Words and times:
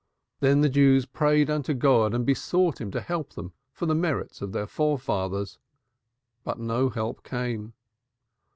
Then 0.39 0.61
the 0.61 0.67
Jews 0.69 1.05
prayed 1.05 1.47
unto 1.47 1.75
God 1.75 2.15
and 2.15 2.25
besought 2.25 2.81
him 2.81 2.89
to 2.89 3.01
help 3.01 3.33
them 3.33 3.53
for 3.71 3.85
the 3.85 3.93
merits 3.93 4.41
of 4.41 4.51
the 4.51 4.65
forefathers, 4.65 5.59
but 6.43 6.57
no 6.57 6.89
help 6.89 7.21
came. 7.23 7.73